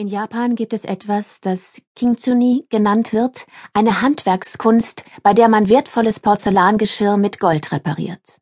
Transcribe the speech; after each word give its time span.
In 0.00 0.06
Japan 0.06 0.54
gibt 0.54 0.74
es 0.74 0.84
etwas, 0.84 1.40
das 1.40 1.82
Kintsugi 1.96 2.66
genannt 2.70 3.12
wird, 3.12 3.48
eine 3.72 4.00
Handwerkskunst, 4.00 5.04
bei 5.24 5.34
der 5.34 5.48
man 5.48 5.68
wertvolles 5.68 6.20
Porzellangeschirr 6.20 7.16
mit 7.16 7.40
Gold 7.40 7.72
repariert. 7.72 8.38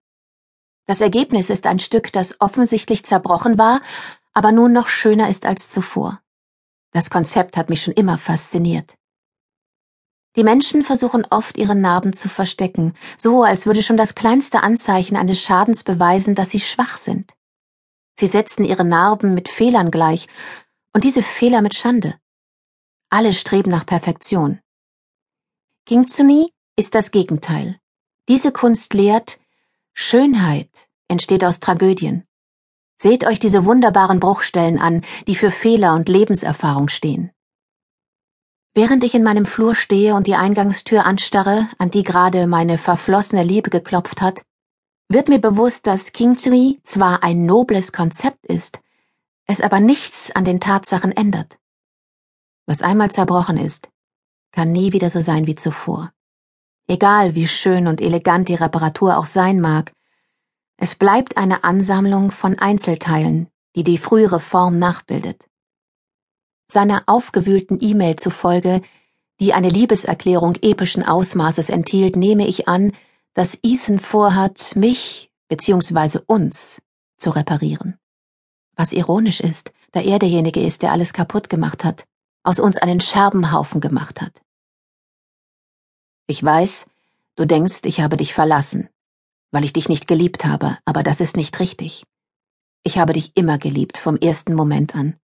Das 0.85 1.01
Ergebnis 1.01 1.49
ist 1.49 1.67
ein 1.67 1.79
Stück, 1.79 2.13
das 2.13 2.43
offensichtlich 2.43 3.07
zerbrochen 3.07 3.57
war, 3.57 3.81
aber 4.35 4.53
nun 4.53 4.75
noch 4.75 4.89
schöner 4.89 5.31
ist 5.31 5.47
als 5.47 5.71
zuvor. 5.71 6.21
Das 6.93 7.09
Konzept 7.09 7.57
hat 7.57 7.71
mich 7.71 7.81
schon 7.81 7.95
immer 7.95 8.19
fasziniert. 8.19 8.95
Die 10.37 10.45
Menschen 10.45 10.85
versuchen 10.85 11.25
oft, 11.25 11.57
ihre 11.57 11.75
Narben 11.75 12.13
zu 12.13 12.29
verstecken, 12.29 12.93
so 13.17 13.45
als 13.45 13.65
würde 13.65 13.83
schon 13.83 13.97
das 13.97 14.15
kleinste 14.15 14.63
Anzeichen 14.63 15.17
eines 15.17 15.41
Schadens 15.41 15.85
beweisen, 15.85 16.35
dass 16.35 16.51
sie 16.51 16.61
schwach 16.61 16.99
sind. 16.99 17.33
Sie 18.19 18.27
setzen 18.27 18.65
ihre 18.65 18.85
Narben 18.85 19.33
mit 19.33 19.49
Fehlern 19.49 19.91
gleich, 19.91 20.29
und 20.97 21.05
diese 21.05 21.23
Fehler 21.23 21.61
mit 21.61 21.75
Schande. 21.75 22.15
Alle 23.11 23.35
streben 23.35 23.71
nach 23.71 23.85
Perfektion. 23.85 24.61
Kingzuni 25.85 26.55
ist 26.75 26.95
das 26.95 27.11
Gegenteil. 27.11 27.79
Diese 28.31 28.51
Kunst 28.51 28.95
lehrt, 28.95 29.39
Schönheit 29.93 30.71
entsteht 31.09 31.45
aus 31.45 31.61
Tragödien. 31.61 32.25
Seht 32.97 33.27
euch 33.27 33.39
diese 33.39 33.67
wunderbaren 33.67 34.21
Bruchstellen 34.21 34.79
an, 34.79 35.05
die 35.27 35.37
für 35.37 35.51
Fehler 35.51 35.93
und 35.93 36.09
Lebenserfahrung 36.09 36.89
stehen. 36.89 37.31
Während 38.73 39.05
ich 39.05 39.15
in 39.15 39.23
meinem 39.23 39.45
Flur 39.45 39.75
stehe 39.75 40.15
und 40.15 40.27
die 40.27 40.37
Eingangstür 40.37 41.05
anstarre, 41.05 41.69
an 41.77 41.91
die 41.91 42.05
gerade 42.05 42.47
meine 42.47 42.79
verflossene 42.79 43.43
Liebe 43.43 43.69
geklopft 43.69 44.23
hat, 44.23 44.47
wird 45.11 45.29
mir 45.29 45.43
bewusst, 45.43 45.87
dass 45.87 46.13
Kingzui 46.13 46.81
zwar 46.85 47.23
ein 47.23 47.45
nobles 47.45 47.93
Konzept 47.93 48.47
ist, 48.47 48.81
es 49.47 49.61
aber 49.61 49.81
nichts 49.81 50.31
an 50.31 50.45
den 50.45 50.61
Tatsachen 50.61 51.13
ändert. 51.13 51.59
Was 52.67 52.83
einmal 52.83 53.11
zerbrochen 53.11 53.57
ist, 53.57 53.89
kann 54.51 54.73
nie 54.73 54.93
wieder 54.93 55.11
so 55.11 55.21
sein 55.21 55.47
wie 55.47 55.55
zuvor. 55.55 56.13
Egal 56.89 57.35
wie 57.35 57.49
schön 57.49 57.87
und 57.87 58.01
elegant 58.01 58.49
die 58.49 58.55
Reparatur 58.55 59.19
auch 59.19 59.27
sein 59.27 59.61
mag, 59.61 59.93
es 60.77 60.95
bleibt 60.95 61.37
eine 61.37 61.65
Ansammlung 61.65 62.31
von 62.31 62.59
Einzelteilen, 62.59 63.49
die 63.77 63.85
die 63.85 63.99
frühere 63.99 64.41
Form 64.41 64.79
nachbildet. 64.79 65.49
Seiner 66.69 67.05
aufgewühlten 67.07 67.79
E-Mail 67.81 68.17
zufolge, 68.17 68.83
die 69.41 69.53
eine 69.53 69.69
Liebeserklärung 69.69 70.57
epischen 70.57 71.05
Ausmaßes 71.05 71.71
enthielt, 71.71 72.17
nehme 72.17 72.47
ich 72.47 72.69
an, 72.69 72.93
dass 73.35 73.59
Ethan 73.63 73.99
vorhat, 73.99 74.75
mich 74.77 75.31
bzw. 75.49 76.21
uns 76.27 76.83
zu 77.17 77.31
reparieren. 77.31 77.99
Was 78.77 78.93
ironisch 78.93 79.41
ist, 79.41 79.73
da 79.93 80.01
er 80.01 80.19
derjenige 80.19 80.61
ist, 80.61 80.83
der 80.83 80.93
alles 80.93 81.13
kaputt 81.13 81.49
gemacht 81.49 81.83
hat, 81.83 82.07
aus 82.45 82.61
uns 82.61 82.77
einen 82.77 83.01
Scherbenhaufen 83.01 83.81
gemacht 83.81 84.21
hat. 84.21 84.43
Ich 86.27 86.43
weiß, 86.43 86.87
du 87.37 87.47
denkst, 87.47 87.81
ich 87.85 88.01
habe 88.01 88.17
dich 88.17 88.35
verlassen, 88.35 88.89
weil 89.51 89.65
ich 89.65 89.73
dich 89.73 89.89
nicht 89.89 90.07
geliebt 90.07 90.45
habe, 90.45 90.79
aber 90.85 91.03
das 91.03 91.21
ist 91.21 91.37
nicht 91.37 91.59
richtig. 91.59 92.05
Ich 92.85 92.99
habe 92.99 93.15
dich 93.15 93.37
immer 93.37 93.59
geliebt, 93.59 93.99
vom 93.99 94.17
ersten 94.17 94.55
Moment 94.55 94.95
an. 94.95 95.19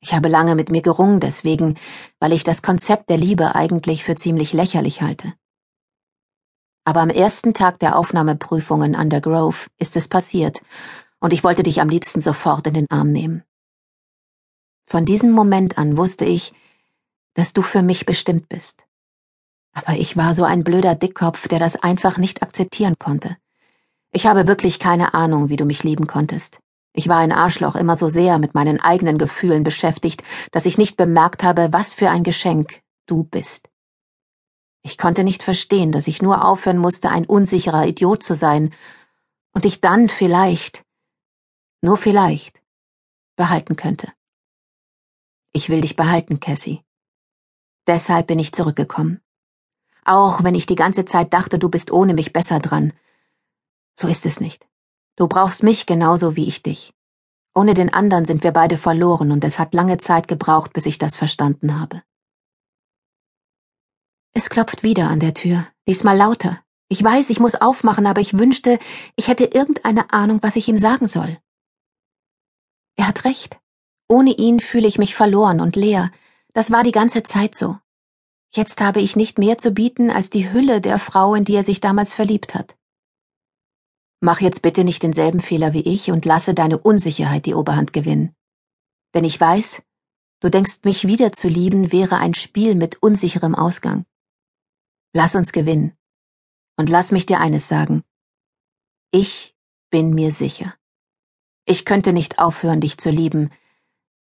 Ich 0.00 0.14
habe 0.14 0.28
lange 0.28 0.54
mit 0.54 0.70
mir 0.70 0.82
gerungen 0.82 1.18
deswegen, 1.18 1.76
weil 2.20 2.32
ich 2.32 2.44
das 2.44 2.62
Konzept 2.62 3.10
der 3.10 3.16
Liebe 3.16 3.56
eigentlich 3.56 4.04
für 4.04 4.14
ziemlich 4.14 4.52
lächerlich 4.52 5.02
halte. 5.02 5.34
Aber 6.84 7.00
am 7.00 7.10
ersten 7.10 7.52
Tag 7.52 7.80
der 7.80 7.96
Aufnahmeprüfungen 7.96 8.94
an 8.94 9.10
der 9.10 9.20
Grove 9.20 9.66
ist 9.78 9.96
es 9.96 10.08
passiert, 10.08 10.62
und 11.20 11.32
ich 11.32 11.44
wollte 11.44 11.62
dich 11.62 11.80
am 11.80 11.88
liebsten 11.88 12.20
sofort 12.20 12.66
in 12.66 12.74
den 12.74 12.90
Arm 12.90 13.10
nehmen. 13.10 13.42
Von 14.86 15.04
diesem 15.04 15.32
Moment 15.32 15.78
an 15.78 15.96
wusste 15.96 16.24
ich, 16.24 16.52
dass 17.34 17.52
du 17.52 17.62
für 17.62 17.82
mich 17.82 18.06
bestimmt 18.06 18.48
bist. 18.48 18.84
Aber 19.72 19.92
ich 19.92 20.16
war 20.16 20.34
so 20.34 20.44
ein 20.44 20.64
blöder 20.64 20.94
Dickkopf, 20.94 21.46
der 21.48 21.58
das 21.58 21.76
einfach 21.76 22.18
nicht 22.18 22.42
akzeptieren 22.42 22.98
konnte. 22.98 23.36
Ich 24.10 24.26
habe 24.26 24.48
wirklich 24.48 24.78
keine 24.78 25.14
Ahnung, 25.14 25.50
wie 25.50 25.56
du 25.56 25.64
mich 25.64 25.84
lieben 25.84 26.06
konntest. 26.06 26.60
Ich 26.94 27.06
war 27.08 27.18
ein 27.18 27.32
Arschloch 27.32 27.76
immer 27.76 27.94
so 27.94 28.08
sehr 28.08 28.38
mit 28.38 28.54
meinen 28.54 28.80
eigenen 28.80 29.18
Gefühlen 29.18 29.62
beschäftigt, 29.62 30.24
dass 30.50 30.66
ich 30.66 30.78
nicht 30.78 30.96
bemerkt 30.96 31.44
habe, 31.44 31.68
was 31.70 31.94
für 31.94 32.10
ein 32.10 32.24
Geschenk 32.24 32.80
du 33.06 33.24
bist. 33.24 33.68
Ich 34.82 34.96
konnte 34.96 35.22
nicht 35.22 35.42
verstehen, 35.42 35.92
dass 35.92 36.08
ich 36.08 36.22
nur 36.22 36.44
aufhören 36.44 36.78
musste, 36.78 37.10
ein 37.10 37.26
unsicherer 37.26 37.86
Idiot 37.86 38.22
zu 38.22 38.34
sein 38.34 38.72
und 39.52 39.64
dich 39.64 39.80
dann 39.80 40.08
vielleicht 40.08 40.82
nur 41.80 41.96
vielleicht, 41.96 42.60
behalten 43.36 43.76
könnte. 43.76 44.12
Ich 45.52 45.68
will 45.68 45.80
dich 45.80 45.96
behalten, 45.96 46.40
Cassie. 46.40 46.84
Deshalb 47.86 48.26
bin 48.26 48.38
ich 48.38 48.52
zurückgekommen. 48.52 49.20
Auch 50.04 50.42
wenn 50.42 50.54
ich 50.54 50.66
die 50.66 50.74
ganze 50.74 51.04
Zeit 51.04 51.32
dachte, 51.32 51.58
du 51.58 51.68
bist 51.68 51.90
ohne 51.90 52.14
mich 52.14 52.32
besser 52.32 52.60
dran. 52.60 52.92
So 53.94 54.08
ist 54.08 54.26
es 54.26 54.40
nicht. 54.40 54.66
Du 55.16 55.26
brauchst 55.26 55.62
mich 55.62 55.86
genauso 55.86 56.36
wie 56.36 56.46
ich 56.46 56.62
dich. 56.62 56.94
Ohne 57.54 57.74
den 57.74 57.92
anderen 57.92 58.24
sind 58.24 58.44
wir 58.44 58.52
beide 58.52 58.78
verloren 58.78 59.32
und 59.32 59.42
es 59.42 59.58
hat 59.58 59.74
lange 59.74 59.98
Zeit 59.98 60.28
gebraucht, 60.28 60.72
bis 60.72 60.86
ich 60.86 60.98
das 60.98 61.16
verstanden 61.16 61.78
habe. 61.78 62.02
Es 64.32 64.48
klopft 64.48 64.84
wieder 64.84 65.08
an 65.08 65.18
der 65.18 65.34
Tür, 65.34 65.66
diesmal 65.88 66.16
lauter. 66.16 66.62
Ich 66.88 67.02
weiß, 67.02 67.30
ich 67.30 67.40
muss 67.40 67.56
aufmachen, 67.56 68.06
aber 68.06 68.20
ich 68.20 68.38
wünschte, 68.38 68.78
ich 69.16 69.28
hätte 69.28 69.44
irgendeine 69.44 70.12
Ahnung, 70.12 70.38
was 70.42 70.56
ich 70.56 70.68
ihm 70.68 70.76
sagen 70.76 71.08
soll. 71.08 71.38
Er 72.98 73.06
hat 73.06 73.24
recht. 73.24 73.60
Ohne 74.08 74.32
ihn 74.32 74.58
fühle 74.58 74.88
ich 74.88 74.98
mich 74.98 75.14
verloren 75.14 75.60
und 75.60 75.76
leer. 75.76 76.10
Das 76.52 76.72
war 76.72 76.82
die 76.82 76.92
ganze 76.92 77.22
Zeit 77.22 77.54
so. 77.54 77.78
Jetzt 78.54 78.80
habe 78.80 79.00
ich 79.00 79.14
nicht 79.14 79.38
mehr 79.38 79.56
zu 79.56 79.70
bieten 79.70 80.10
als 80.10 80.30
die 80.30 80.50
Hülle 80.52 80.80
der 80.80 80.98
Frau, 80.98 81.34
in 81.34 81.44
die 81.44 81.54
er 81.54 81.62
sich 81.62 81.80
damals 81.80 82.12
verliebt 82.12 82.54
hat. 82.54 82.76
Mach 84.20 84.40
jetzt 84.40 84.62
bitte 84.62 84.82
nicht 84.82 85.02
denselben 85.02 85.40
Fehler 85.40 85.74
wie 85.74 85.82
ich 85.82 86.10
und 86.10 86.24
lasse 86.24 86.54
deine 86.54 86.78
Unsicherheit 86.78 87.46
die 87.46 87.54
Oberhand 87.54 87.92
gewinnen. 87.92 88.34
Denn 89.14 89.24
ich 89.24 89.40
weiß, 89.40 89.82
du 90.40 90.48
denkst, 90.48 90.80
mich 90.82 91.06
wieder 91.06 91.32
zu 91.32 91.48
lieben 91.48 91.92
wäre 91.92 92.16
ein 92.16 92.34
Spiel 92.34 92.74
mit 92.74 93.00
unsicherem 93.00 93.54
Ausgang. 93.54 94.06
Lass 95.12 95.36
uns 95.36 95.52
gewinnen. 95.52 95.96
Und 96.76 96.88
lass 96.88 97.12
mich 97.12 97.26
dir 97.26 97.38
eines 97.38 97.68
sagen. 97.68 98.02
Ich 99.12 99.54
bin 99.90 100.14
mir 100.14 100.32
sicher. 100.32 100.77
Ich 101.70 101.84
könnte 101.84 102.14
nicht 102.14 102.38
aufhören, 102.38 102.80
dich 102.80 102.96
zu 102.96 103.10
lieben, 103.10 103.50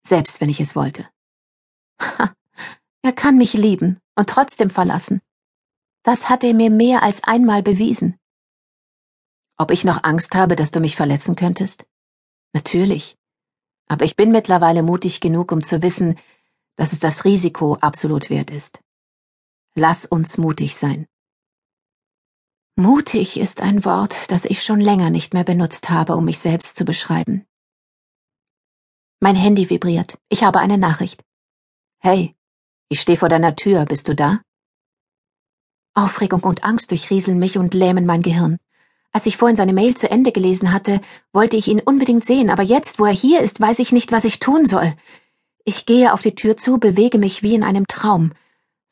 selbst 0.06 0.42
wenn 0.42 0.50
ich 0.50 0.60
es 0.60 0.76
wollte. 0.76 1.08
Ha, 1.98 2.34
er 3.00 3.12
kann 3.12 3.38
mich 3.38 3.54
lieben 3.54 3.98
und 4.16 4.28
trotzdem 4.28 4.68
verlassen. 4.68 5.22
Das 6.02 6.28
hat 6.28 6.44
er 6.44 6.52
mir 6.52 6.68
mehr 6.68 7.02
als 7.02 7.24
einmal 7.24 7.62
bewiesen. 7.62 8.18
Ob 9.56 9.70
ich 9.70 9.82
noch 9.82 10.04
Angst 10.04 10.34
habe, 10.34 10.56
dass 10.56 10.72
du 10.72 10.80
mich 10.80 10.94
verletzen 10.94 11.34
könntest? 11.34 11.86
Natürlich. 12.52 13.16
Aber 13.88 14.04
ich 14.04 14.14
bin 14.14 14.30
mittlerweile 14.30 14.82
mutig 14.82 15.20
genug, 15.20 15.52
um 15.52 15.64
zu 15.64 15.80
wissen, 15.80 16.18
dass 16.76 16.92
es 16.92 16.98
das 16.98 17.24
Risiko 17.24 17.76
absolut 17.76 18.28
wert 18.28 18.50
ist. 18.50 18.78
Lass 19.74 20.04
uns 20.04 20.36
mutig 20.36 20.76
sein. 20.76 21.06
Mutig 22.76 23.38
ist 23.38 23.60
ein 23.60 23.84
Wort, 23.84 24.30
das 24.30 24.46
ich 24.46 24.62
schon 24.62 24.80
länger 24.80 25.10
nicht 25.10 25.34
mehr 25.34 25.44
benutzt 25.44 25.90
habe, 25.90 26.16
um 26.16 26.24
mich 26.24 26.38
selbst 26.38 26.76
zu 26.78 26.86
beschreiben. 26.86 27.44
Mein 29.20 29.36
Handy 29.36 29.68
vibriert. 29.68 30.18
Ich 30.30 30.42
habe 30.42 30.58
eine 30.58 30.78
Nachricht. 30.78 31.22
Hey, 31.98 32.34
ich 32.88 33.02
stehe 33.02 33.18
vor 33.18 33.28
deiner 33.28 33.56
Tür. 33.56 33.84
Bist 33.84 34.08
du 34.08 34.14
da? 34.14 34.40
Aufregung 35.92 36.42
und 36.44 36.64
Angst 36.64 36.90
durchrieseln 36.90 37.38
mich 37.38 37.58
und 37.58 37.74
lähmen 37.74 38.06
mein 38.06 38.22
Gehirn. 38.22 38.58
Als 39.12 39.26
ich 39.26 39.36
vorhin 39.36 39.56
seine 39.56 39.74
Mail 39.74 39.94
zu 39.94 40.10
Ende 40.10 40.32
gelesen 40.32 40.72
hatte, 40.72 41.02
wollte 41.34 41.58
ich 41.58 41.68
ihn 41.68 41.80
unbedingt 41.80 42.24
sehen, 42.24 42.48
aber 42.48 42.62
jetzt, 42.62 42.98
wo 42.98 43.04
er 43.04 43.12
hier 43.12 43.42
ist, 43.42 43.60
weiß 43.60 43.80
ich 43.80 43.92
nicht, 43.92 44.12
was 44.12 44.24
ich 44.24 44.40
tun 44.40 44.64
soll. 44.64 44.94
Ich 45.66 45.84
gehe 45.84 46.14
auf 46.14 46.22
die 46.22 46.34
Tür 46.34 46.56
zu, 46.56 46.78
bewege 46.78 47.18
mich 47.18 47.42
wie 47.42 47.54
in 47.54 47.64
einem 47.64 47.86
Traum 47.86 48.32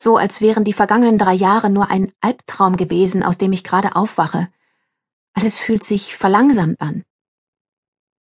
so 0.01 0.17
als 0.17 0.41
wären 0.41 0.63
die 0.63 0.73
vergangenen 0.73 1.19
drei 1.19 1.33
Jahre 1.33 1.69
nur 1.69 1.91
ein 1.91 2.11
Albtraum 2.21 2.75
gewesen, 2.75 3.21
aus 3.21 3.37
dem 3.37 3.53
ich 3.53 3.63
gerade 3.63 3.95
aufwache. 3.95 4.51
Alles 5.33 5.59
fühlt 5.59 5.83
sich 5.83 6.15
verlangsamt 6.15 6.81
an. 6.81 7.03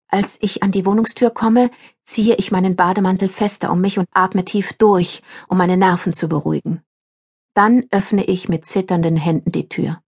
Als 0.08 0.40
ich 0.42 0.64
an 0.64 0.72
die 0.72 0.88
Wohnungstür 0.88 1.30
komme, 1.30 1.70
ziehe 2.04 2.36
ich 2.38 2.50
meinen 2.50 2.76
Bademantel 2.76 3.30
fester 3.30 3.72
um 3.72 3.80
mich 3.80 4.00
und 4.00 4.08
atme 4.12 4.44
tief 4.44 4.74
durch, 4.74 5.22
um 5.48 5.60
meine 5.60 5.78
Nerven 5.78 6.14
zu 6.14 6.28
beruhigen. 6.28 6.82
Dann 7.54 7.86
öffne 7.92 8.24
ich 8.24 8.50
mit 8.50 8.66
zitternden 8.66 9.16
Händen 9.16 9.52
die 9.52 9.70
Tür. 9.70 10.02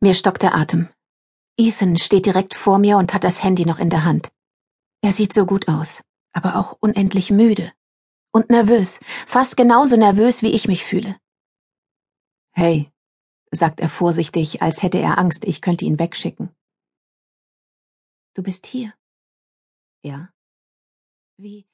Mir 0.00 0.14
stockt 0.14 0.42
der 0.42 0.54
Atem. 0.54 0.88
Ethan 1.58 1.98
steht 1.98 2.24
direkt 2.24 2.54
vor 2.54 2.78
mir 2.78 2.96
und 2.96 3.12
hat 3.12 3.24
das 3.24 3.44
Handy 3.44 3.66
noch 3.66 3.78
in 3.78 3.90
der 3.90 4.04
Hand. 4.04 4.32
Er 5.02 5.12
sieht 5.12 5.34
so 5.34 5.44
gut 5.44 5.68
aus, 5.68 6.02
aber 6.32 6.56
auch 6.56 6.78
unendlich 6.80 7.30
müde 7.30 7.72
und 8.34 8.50
nervös, 8.50 9.00
fast 9.26 9.56
genauso 9.56 9.96
nervös, 9.96 10.42
wie 10.42 10.52
ich 10.52 10.66
mich 10.66 10.84
fühle. 10.84 11.16
Hey, 12.52 12.90
sagt 13.50 13.80
er 13.80 13.88
vorsichtig, 13.88 14.60
als 14.60 14.82
hätte 14.82 14.98
er 14.98 15.18
Angst, 15.18 15.44
ich 15.44 15.60
könnte 15.60 15.84
ihn 15.84 15.98
wegschicken. 15.98 16.50
Du 18.34 18.42
bist 18.42 18.66
hier. 18.66 18.92
Ja. 20.02 20.30
Wie, 21.36 21.66